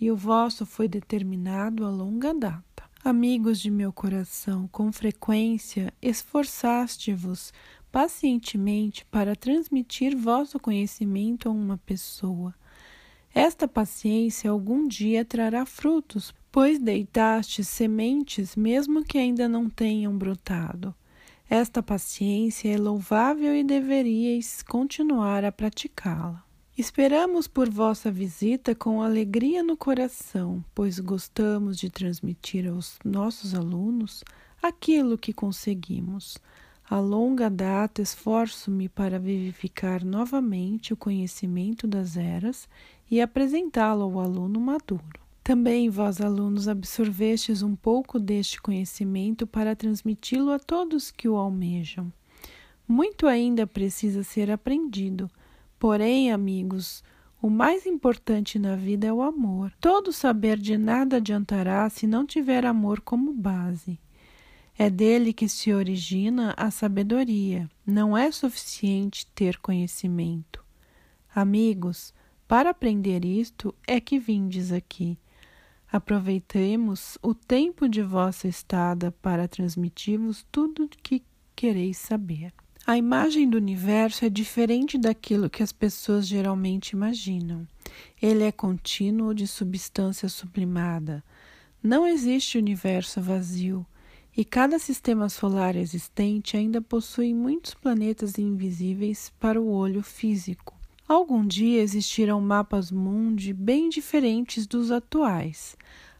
e 0.00 0.08
o 0.08 0.14
vosso 0.14 0.64
foi 0.64 0.86
determinado 0.86 1.84
a 1.84 1.90
longa 1.90 2.32
data. 2.32 2.84
Amigos 3.04 3.58
de 3.58 3.68
meu 3.68 3.92
coração, 3.92 4.68
com 4.68 4.92
frequência 4.92 5.92
esforçaste-vos 6.00 7.52
pacientemente 7.90 9.04
para 9.06 9.34
transmitir 9.34 10.16
vosso 10.16 10.60
conhecimento 10.60 11.48
a 11.48 11.50
uma 11.50 11.78
pessoa. 11.78 12.54
Esta 13.34 13.66
paciência 13.66 14.52
algum 14.52 14.86
dia 14.86 15.24
trará 15.24 15.66
frutos, 15.66 16.32
pois 16.56 16.78
deitaste 16.78 17.62
sementes 17.62 18.56
mesmo 18.56 19.04
que 19.04 19.18
ainda 19.18 19.46
não 19.46 19.68
tenham 19.68 20.16
brotado. 20.16 20.94
Esta 21.50 21.82
paciência 21.82 22.70
é 22.70 22.78
louvável 22.78 23.54
e 23.54 23.62
deveríeis 23.62 24.62
continuar 24.62 25.44
a 25.44 25.52
praticá-la. 25.52 26.42
Esperamos 26.74 27.46
por 27.46 27.68
vossa 27.68 28.10
visita 28.10 28.74
com 28.74 29.02
alegria 29.02 29.62
no 29.62 29.76
coração, 29.76 30.64
pois 30.74 30.98
gostamos 30.98 31.76
de 31.76 31.90
transmitir 31.90 32.66
aos 32.66 32.98
nossos 33.04 33.54
alunos 33.54 34.24
aquilo 34.62 35.18
que 35.18 35.34
conseguimos. 35.34 36.38
A 36.88 36.98
longa 36.98 37.50
data 37.50 38.00
esforço-me 38.00 38.88
para 38.88 39.18
vivificar 39.18 40.02
novamente 40.02 40.94
o 40.94 40.96
conhecimento 40.96 41.86
das 41.86 42.16
eras 42.16 42.66
e 43.10 43.20
apresentá-lo 43.20 44.04
ao 44.04 44.20
aluno 44.20 44.58
maduro. 44.58 45.25
Também 45.46 45.88
vós, 45.88 46.20
alunos, 46.20 46.66
absorvestes 46.66 47.62
um 47.62 47.76
pouco 47.76 48.18
deste 48.18 48.60
conhecimento 48.60 49.46
para 49.46 49.76
transmiti-lo 49.76 50.50
a 50.50 50.58
todos 50.58 51.12
que 51.12 51.28
o 51.28 51.36
almejam. 51.36 52.12
Muito 52.88 53.28
ainda 53.28 53.64
precisa 53.64 54.24
ser 54.24 54.50
aprendido. 54.50 55.30
Porém, 55.78 56.32
amigos, 56.32 57.04
o 57.40 57.48
mais 57.48 57.86
importante 57.86 58.58
na 58.58 58.74
vida 58.74 59.06
é 59.06 59.12
o 59.12 59.22
amor. 59.22 59.72
Todo 59.80 60.12
saber 60.12 60.58
de 60.58 60.76
nada 60.76 61.18
adiantará 61.18 61.88
se 61.90 62.08
não 62.08 62.26
tiver 62.26 62.66
amor 62.66 63.00
como 63.00 63.32
base. 63.32 64.00
É 64.76 64.90
dele 64.90 65.32
que 65.32 65.48
se 65.48 65.72
origina 65.72 66.54
a 66.56 66.72
sabedoria. 66.72 67.70
Não 67.86 68.16
é 68.18 68.32
suficiente 68.32 69.24
ter 69.32 69.58
conhecimento. 69.58 70.64
Amigos, 71.32 72.12
para 72.48 72.70
aprender 72.70 73.24
isto 73.24 73.72
é 73.86 74.00
que 74.00 74.18
vindes 74.18 74.72
aqui. 74.72 75.16
Aproveitemos 75.96 77.16
o 77.22 77.34
tempo 77.34 77.88
de 77.88 78.02
vossa 78.02 78.46
estada 78.46 79.10
para 79.22 79.48
transmitir-vos 79.48 80.44
tudo 80.52 80.84
o 80.84 80.88
que 80.88 81.22
quereis 81.56 81.96
saber. 81.96 82.52
A 82.86 82.98
imagem 82.98 83.48
do 83.48 83.56
universo 83.56 84.26
é 84.26 84.28
diferente 84.28 84.98
daquilo 84.98 85.48
que 85.48 85.62
as 85.62 85.72
pessoas 85.72 86.28
geralmente 86.28 86.90
imaginam. 86.90 87.66
Ele 88.20 88.44
é 88.44 88.52
contínuo 88.52 89.34
de 89.34 89.46
substância 89.46 90.28
sublimada. 90.28 91.24
Não 91.82 92.06
existe 92.06 92.58
universo 92.58 93.22
vazio, 93.22 93.86
e 94.36 94.44
cada 94.44 94.78
sistema 94.78 95.30
solar 95.30 95.76
existente 95.76 96.58
ainda 96.58 96.82
possui 96.82 97.32
muitos 97.32 97.72
planetas 97.72 98.36
invisíveis 98.36 99.32
para 99.40 99.58
o 99.58 99.72
olho 99.72 100.02
físico. 100.02 100.75
Algum 101.08 101.46
dia 101.46 101.82
existirão 101.82 102.40
mapas 102.40 102.90
mundi 102.90 103.52
bem 103.52 103.88
diferentes 103.88 104.66
dos 104.66 104.90
atuais. 104.90 105.76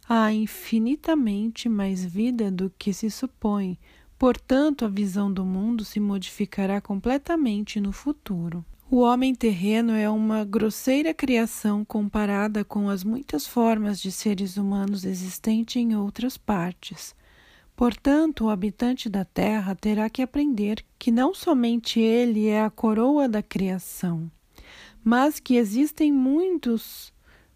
Há 0.08 0.32
infinitamente 0.32 1.68
mais 1.68 2.04
vida 2.04 2.52
do 2.52 2.70
que 2.78 2.92
se 2.92 3.10
supõe, 3.10 3.76
portanto, 4.16 4.84
a 4.84 4.88
visão 4.88 5.32
do 5.32 5.44
mundo 5.44 5.84
se 5.84 5.98
modificará 5.98 6.80
completamente 6.80 7.80
no 7.80 7.90
futuro. 7.90 8.64
O 8.88 8.98
homem 8.98 9.34
terreno 9.34 9.90
é 9.90 10.08
uma 10.08 10.44
grosseira 10.44 11.12
criação 11.12 11.84
comparada 11.84 12.64
com 12.64 12.88
as 12.88 13.02
muitas 13.02 13.44
formas 13.44 14.00
de 14.00 14.12
seres 14.12 14.56
humanos 14.56 15.04
existentes 15.04 15.82
em 15.82 15.96
outras 15.96 16.36
partes. 16.36 17.12
Portanto, 17.74 18.44
o 18.44 18.50
habitante 18.50 19.08
da 19.08 19.24
terra 19.24 19.74
terá 19.74 20.08
que 20.08 20.22
aprender 20.22 20.84
que 20.96 21.10
não 21.10 21.34
somente 21.34 21.98
ele 21.98 22.46
é 22.46 22.62
a 22.62 22.70
coroa 22.70 23.28
da 23.28 23.42
criação, 23.42 24.30
mas 25.06 25.38
que 25.38 25.54
existem 25.54 26.10
muitos 26.10 27.12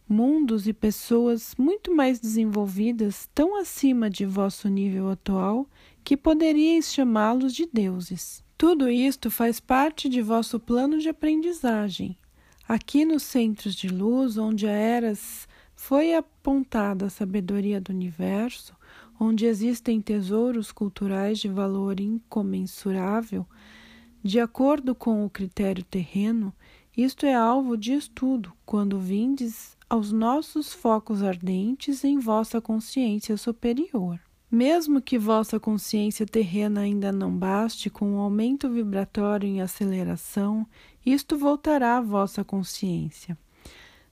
mundos 0.08 0.68
e 0.68 0.72
pessoas 0.72 1.52
muito 1.58 1.92
mais 1.92 2.20
desenvolvidas, 2.20 3.28
tão 3.34 3.60
acima 3.60 4.08
de 4.08 4.24
vosso 4.24 4.68
nível 4.68 5.10
atual, 5.10 5.68
que 6.04 6.16
poderíeis 6.16 6.94
chamá-los 6.94 7.52
de 7.52 7.66
deuses. 7.66 8.44
Tudo 8.56 8.88
isto 8.88 9.32
faz 9.32 9.58
parte 9.58 10.08
de 10.08 10.22
vosso 10.22 10.60
plano 10.60 11.00
de 11.00 11.08
aprendizagem. 11.08 12.16
Aqui 12.68 13.04
nos 13.04 13.24
centros 13.24 13.74
de 13.74 13.88
luz, 13.88 14.38
onde 14.38 14.68
a 14.68 14.72
Eras 14.72 15.48
foi 15.74 16.14
apontada 16.14 17.06
a 17.06 17.10
sabedoria 17.10 17.80
do 17.80 17.90
universo, 17.90 18.76
onde 19.18 19.44
existem 19.44 20.00
tesouros 20.00 20.70
culturais 20.70 21.40
de 21.40 21.48
valor 21.48 21.98
incomensurável, 21.98 23.44
de 24.22 24.38
acordo 24.38 24.94
com 24.94 25.24
o 25.24 25.30
critério 25.30 25.82
terreno, 25.82 26.54
isto 27.02 27.24
é 27.24 27.34
alvo 27.34 27.76
de 27.76 27.92
estudo 27.92 28.52
quando 28.64 28.98
vindes 28.98 29.76
aos 29.88 30.12
nossos 30.12 30.72
focos 30.72 31.22
ardentes 31.22 32.04
em 32.04 32.18
vossa 32.18 32.60
consciência 32.60 33.36
superior. 33.36 34.20
Mesmo 34.50 35.00
que 35.00 35.16
vossa 35.16 35.60
consciência 35.60 36.26
terrena 36.26 36.80
ainda 36.80 37.12
não 37.12 37.30
baste 37.30 37.88
com 37.88 38.12
o 38.12 38.14
um 38.16 38.18
aumento 38.18 38.68
vibratório 38.68 39.48
em 39.48 39.60
aceleração, 39.60 40.66
isto 41.06 41.38
voltará 41.38 41.98
à 41.98 42.00
vossa 42.00 42.42
consciência. 42.42 43.38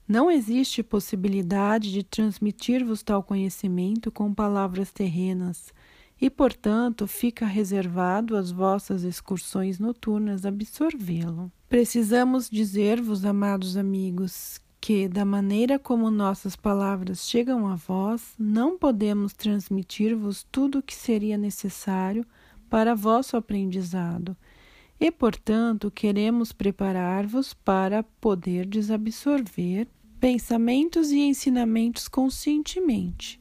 Não 0.07 0.31
existe 0.31 0.81
possibilidade 0.81 1.91
de 1.91 2.03
transmitir-vos 2.03 3.03
tal 3.03 3.21
conhecimento 3.21 4.11
com 4.11 4.33
palavras 4.33 4.91
terrenas, 4.91 5.73
e, 6.21 6.29
portanto, 6.29 7.07
fica 7.07 7.45
reservado 7.45 8.35
às 8.35 8.51
vossas 8.51 9.03
excursões 9.03 9.79
noturnas 9.79 10.45
absorvê-lo. 10.45 11.51
Precisamos 11.69 12.49
dizer-vos, 12.49 13.23
amados 13.23 13.77
amigos, 13.77 14.59
que, 14.81 15.07
da 15.07 15.23
maneira 15.23 15.77
como 15.77 16.09
nossas 16.09 16.55
palavras 16.55 17.29
chegam 17.29 17.67
a 17.67 17.75
vós, 17.75 18.33
não 18.39 18.75
podemos 18.75 19.33
transmitir-vos 19.33 20.43
tudo 20.51 20.79
o 20.79 20.81
que 20.81 20.95
seria 20.95 21.37
necessário 21.37 22.25
para 22.71 22.95
vosso 22.95 23.37
aprendizado, 23.37 24.35
e, 24.99 25.11
portanto, 25.11 25.91
queremos 25.91 26.51
preparar-vos 26.51 27.53
para 27.53 28.01
poder 28.19 28.65
desabsorver 28.65 29.87
pensamentos 30.19 31.11
e 31.11 31.19
ensinamentos 31.19 32.07
conscientemente. 32.07 33.38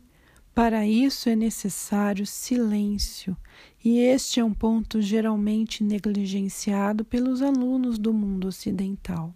Para 0.59 0.85
isso 0.85 1.29
é 1.29 1.37
necessário 1.37 2.27
silêncio, 2.27 3.37
e 3.85 4.01
este 4.01 4.41
é 4.41 4.45
um 4.45 4.53
ponto 4.53 5.01
geralmente 5.01 5.85
negligenciado 5.85 7.05
pelos 7.05 7.43
alunos 7.43 7.97
do 7.97 8.13
mundo 8.13 8.49
ocidental. 8.49 9.33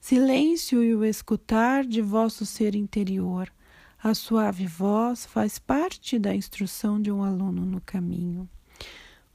Silêncio 0.00 0.80
e 0.80 0.94
o 0.94 1.04
escutar 1.04 1.84
de 1.84 2.00
vosso 2.00 2.46
ser 2.46 2.76
interior. 2.76 3.52
A 4.00 4.14
suave 4.14 4.64
voz 4.64 5.26
faz 5.26 5.58
parte 5.58 6.20
da 6.20 6.32
instrução 6.32 7.02
de 7.02 7.10
um 7.10 7.24
aluno 7.24 7.66
no 7.66 7.80
caminho. 7.80 8.48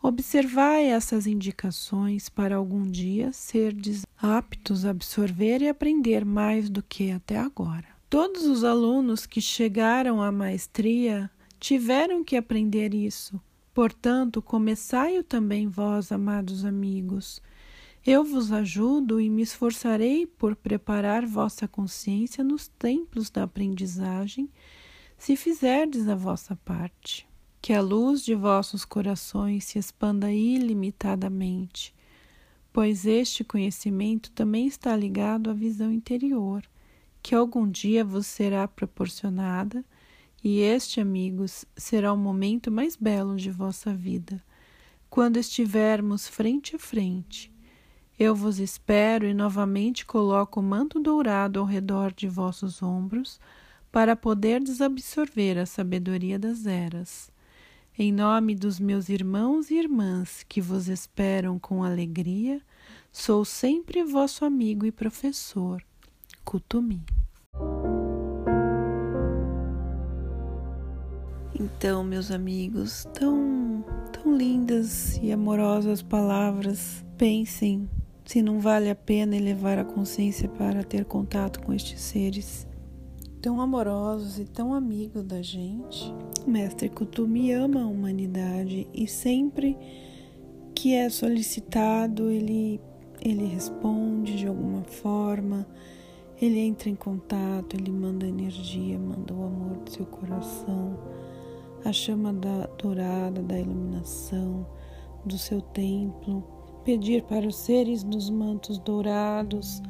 Observai 0.02 0.86
essas 0.86 1.28
indicações 1.28 2.30
para 2.30 2.56
algum 2.56 2.90
dia 2.90 3.34
serdes 3.34 4.06
aptos 4.18 4.86
a 4.86 4.92
absorver 4.92 5.62
e 5.64 5.68
aprender 5.68 6.24
mais 6.24 6.70
do 6.70 6.82
que 6.82 7.12
até 7.12 7.38
agora. 7.38 7.93
Todos 8.14 8.46
os 8.46 8.64
alunos 8.64 9.26
que 9.26 9.42
chegaram 9.42 10.22
à 10.22 10.32
maestria 10.32 11.32
tiveram 11.60 12.24
que 12.24 12.38
aprender 12.38 12.94
isso. 12.94 13.42
Portanto, 13.74 14.40
começai-o 14.40 15.24
também 15.24 15.68
vós, 15.68 16.12
amados 16.12 16.64
amigos. 16.64 17.42
Eu 18.06 18.24
vos 18.24 18.52
ajudo 18.52 19.20
e 19.20 19.32
me 19.32 19.42
esforçarei 19.42 20.28
por 20.28 20.56
preparar 20.56 21.26
vossa 21.26 21.68
consciência 21.68 22.44
nos 22.44 22.68
templos 22.68 23.32
da 23.32 23.42
aprendizagem, 23.42 24.48
se 25.18 25.36
fizerdes 25.36 26.08
a 26.08 26.14
vossa 26.14 26.56
parte. 26.58 27.28
Que 27.60 27.74
a 27.74 27.82
luz 27.82 28.24
de 28.24 28.36
vossos 28.36 28.86
corações 28.86 29.66
se 29.66 29.80
expanda 29.80 30.32
ilimitadamente, 30.32 31.96
pois 32.72 33.08
este 33.08 33.44
conhecimento 33.44 34.30
também 34.34 34.68
está 34.68 34.96
ligado 34.96 35.50
à 35.50 35.54
visão 35.54 35.92
interior 35.92 36.64
que 37.24 37.34
algum 37.34 37.68
dia 37.72 38.04
vos 38.04 38.28
será 38.28 38.68
proporcionada, 38.68 39.84
e 40.44 40.60
este, 40.60 41.00
amigos, 41.00 41.64
será 41.78 42.12
o 42.12 42.18
momento 42.18 42.70
mais 42.70 42.98
belo 42.98 43.38
de 43.38 43.50
vossa 43.50 43.94
vida, 43.94 44.44
quando 45.10 45.38
estivermos 45.38 46.28
frente 46.28 46.76
a 46.76 46.80
frente. 46.80 47.50
Eu 48.20 48.36
vos 48.36 48.60
espero 48.60 49.26
e 49.26 49.34
novamente 49.34 50.06
coloco 50.06 50.60
o 50.60 50.64
manto 50.64 51.00
dourado 51.00 51.62
ao 51.62 51.66
redor 51.66 52.12
de 52.12 52.28
vossos 52.28 52.84
ombros, 52.84 53.40
para 53.90 54.16
poder 54.18 54.62
absorver 54.82 55.58
a 55.58 55.66
sabedoria 55.66 56.38
das 56.38 56.66
eras. 56.66 57.32
Em 57.98 58.12
nome 58.12 58.54
dos 58.54 58.80
meus 58.80 59.08
irmãos 59.08 59.70
e 59.72 59.76
irmãs 59.76 60.44
que 60.50 60.60
vos 60.60 60.90
esperam 60.90 61.58
com 61.58 61.84
alegria, 61.84 62.62
sou 63.12 63.46
sempre 63.46 64.04
vosso 64.04 64.44
amigo 64.44 64.86
e 64.86 64.92
professor 64.92 65.82
Kutumi. 66.44 67.02
Então, 71.60 72.04
meus 72.04 72.32
amigos, 72.32 73.08
tão, 73.14 73.84
tão 74.12 74.36
lindas 74.36 75.18
e 75.18 75.32
amorosas 75.32 76.02
palavras, 76.02 77.06
pensem 77.18 77.90
se 78.26 78.42
não 78.42 78.60
vale 78.60 78.90
a 78.90 78.96
pena 78.96 79.36
elevar 79.36 79.78
a 79.78 79.86
consciência 79.86 80.50
para 80.50 80.84
ter 80.84 81.06
contato 81.06 81.62
com 81.62 81.74
estes 81.74 82.02
seres 82.02 82.68
tão 83.44 83.60
amorosos 83.60 84.40
e 84.40 84.46
tão 84.46 84.74
amigos 84.74 85.22
da 85.24 85.42
gente. 85.42 86.14
O 86.48 86.50
Mestre 86.50 86.88
Kutumi 86.88 87.52
ama 87.52 87.82
a 87.82 87.88
humanidade 87.88 88.88
e 88.94 89.06
sempre 89.06 89.78
que 90.74 90.94
é 90.94 91.10
solicitado, 91.10 92.32
ele, 92.32 92.80
ele 93.22 93.46
responde 93.46 94.38
de 94.38 94.48
alguma 94.48 94.84
forma, 94.84 95.68
ele 96.46 96.60
entra 96.60 96.90
em 96.90 96.96
contato, 96.96 97.76
ele 97.76 97.92
manda 97.92 98.28
energia, 98.28 98.98
manda 99.00 99.34
o 99.34 99.46
amor 99.46 99.78
do 99.78 99.90
seu 99.90 100.06
coração, 100.06 100.98
a 101.86 101.92
chama 101.92 102.34
da 102.34 102.68
dourada 102.78 103.42
da 103.42 103.60
iluminação 103.60 104.66
do 105.26 105.38
seu 105.38 105.62
templo, 105.62 106.44
pedir 106.84 107.24
para 107.24 107.48
os 107.48 107.56
seres 107.56 108.04
dos 108.04 108.30
mantos 108.30 108.78
dourados 108.78 109.82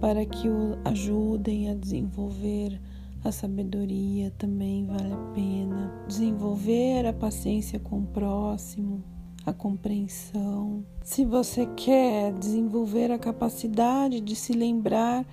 para 0.00 0.24
que 0.24 0.48
o 0.48 0.78
ajudem 0.84 1.70
a 1.70 1.74
desenvolver 1.74 2.80
a 3.22 3.30
sabedoria 3.30 4.32
também 4.38 4.86
vale 4.86 5.12
a 5.12 5.16
pena. 5.34 5.92
Desenvolver 6.08 7.06
a 7.06 7.12
paciência 7.12 7.78
com 7.78 7.98
o 7.98 8.06
próximo, 8.06 9.04
a 9.44 9.52
compreensão. 9.52 10.84
Se 11.02 11.24
você 11.26 11.66
quer 11.76 12.32
desenvolver 12.32 13.10
a 13.10 13.18
capacidade 13.18 14.20
de 14.20 14.34
se 14.34 14.54
lembrar 14.54 15.26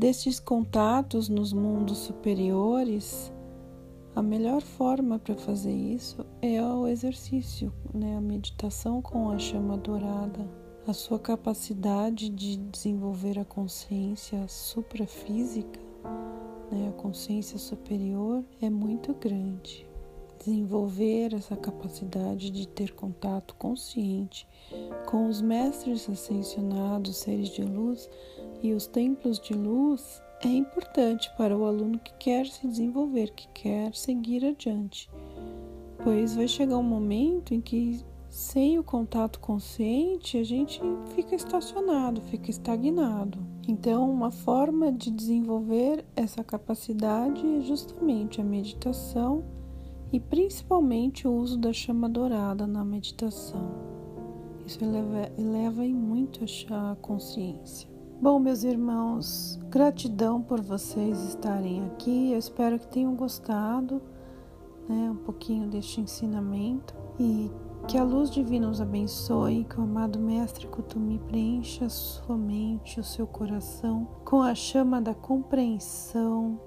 destes 0.00 0.40
contatos 0.40 1.28
nos 1.28 1.52
mundos 1.52 1.98
superiores, 1.98 3.32
a 4.16 4.22
melhor 4.22 4.62
forma 4.62 5.18
para 5.18 5.36
fazer 5.36 5.74
isso 5.74 6.26
é 6.42 6.60
o 6.60 6.88
exercício, 6.88 7.72
né? 7.94 8.16
a 8.16 8.20
meditação 8.20 9.00
com 9.00 9.30
a 9.30 9.38
chama 9.38 9.76
dourada 9.76 10.48
a 10.86 10.92
sua 10.92 11.18
capacidade 11.18 12.28
de 12.30 12.56
desenvolver 12.56 13.38
a 13.38 13.44
consciência 13.44 14.46
suprafísica, 14.48 15.78
né, 16.70 16.88
a 16.88 16.92
consciência 17.00 17.58
superior, 17.58 18.42
é 18.60 18.70
muito 18.70 19.14
grande. 19.14 19.86
Desenvolver 20.38 21.34
essa 21.34 21.54
capacidade 21.54 22.50
de 22.50 22.66
ter 22.66 22.92
contato 22.94 23.54
consciente 23.56 24.48
com 25.06 25.28
os 25.28 25.42
mestres 25.42 26.08
ascensionados, 26.08 27.18
seres 27.18 27.50
de 27.50 27.62
luz 27.62 28.08
e 28.62 28.72
os 28.72 28.86
templos 28.86 29.38
de 29.38 29.54
luz 29.54 30.22
é 30.42 30.48
importante 30.48 31.30
para 31.36 31.56
o 31.56 31.64
aluno 31.64 31.98
que 31.98 32.12
quer 32.14 32.46
se 32.46 32.66
desenvolver, 32.66 33.30
que 33.32 33.48
quer 33.48 33.94
seguir 33.94 34.44
adiante, 34.44 35.10
pois 36.02 36.34
vai 36.34 36.48
chegar 36.48 36.78
um 36.78 36.82
momento 36.82 37.52
em 37.54 37.60
que 37.60 38.00
sem 38.30 38.78
o 38.78 38.84
contato 38.84 39.40
consciente, 39.40 40.38
a 40.38 40.44
gente 40.44 40.80
fica 41.16 41.34
estacionado, 41.34 42.20
fica 42.20 42.48
estagnado. 42.48 43.38
Então, 43.66 44.08
uma 44.08 44.30
forma 44.30 44.92
de 44.92 45.10
desenvolver 45.10 46.04
essa 46.14 46.44
capacidade 46.44 47.44
é 47.56 47.60
justamente 47.60 48.40
a 48.40 48.44
meditação 48.44 49.44
e 50.12 50.20
principalmente 50.20 51.26
o 51.26 51.32
uso 51.32 51.58
da 51.58 51.72
chama 51.72 52.08
dourada 52.08 52.68
na 52.68 52.84
meditação. 52.84 53.68
Isso 54.64 54.82
eleva, 54.84 55.32
eleva 55.36 55.82
muito 55.82 56.44
a 56.70 56.96
consciência. 57.02 57.89
Bom, 58.22 58.38
meus 58.38 58.64
irmãos, 58.64 59.58
gratidão 59.70 60.42
por 60.42 60.60
vocês 60.60 61.18
estarem 61.24 61.86
aqui. 61.86 62.32
Eu 62.32 62.38
espero 62.38 62.78
que 62.78 62.86
tenham 62.86 63.14
gostado 63.14 64.02
né, 64.86 65.10
um 65.10 65.16
pouquinho 65.16 65.66
deste 65.66 66.02
ensinamento 66.02 66.94
e 67.18 67.50
que 67.88 67.96
a 67.96 68.04
luz 68.04 68.30
divina 68.30 68.68
os 68.68 68.78
abençoe, 68.78 69.64
que 69.64 69.80
o 69.80 69.84
amado 69.84 70.18
Mestre 70.18 70.66
Kutumi 70.66 71.18
preencha 71.18 71.88
sua 71.88 72.36
mente, 72.36 73.00
o 73.00 73.04
seu 73.04 73.26
coração 73.26 74.06
com 74.22 74.42
a 74.42 74.54
chama 74.54 75.00
da 75.00 75.14
compreensão, 75.14 76.60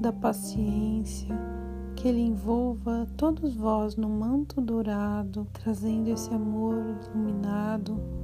da 0.00 0.10
paciência, 0.10 1.38
que 1.96 2.08
ele 2.08 2.22
envolva 2.22 3.06
todos 3.14 3.54
vós 3.54 3.94
no 3.94 4.08
manto 4.08 4.58
dourado, 4.58 5.46
trazendo 5.52 6.08
esse 6.08 6.32
amor 6.32 6.82
iluminado 7.12 8.23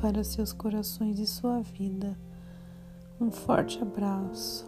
para 0.00 0.22
seus 0.22 0.52
corações 0.52 1.18
e 1.18 1.26
sua 1.26 1.60
vida. 1.60 2.16
Um 3.20 3.30
forte 3.30 3.82
abraço. 3.82 4.64